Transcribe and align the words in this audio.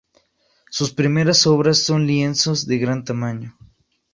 Sus 0.71 0.91
primeras 0.95 1.45
obras 1.45 1.77
son 1.83 2.07
lienzos 2.07 2.65
de 2.65 2.79
gran 2.79 3.03
tamaño. 3.03 3.55